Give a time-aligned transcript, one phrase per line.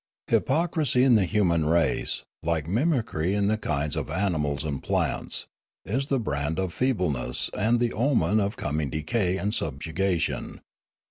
[0.29, 5.45] Hypocrisy in the human race, like mimicry in the kinds of animals and plants,
[5.85, 10.61] is the brand of feebleness and the omen of coming decay and subjugation.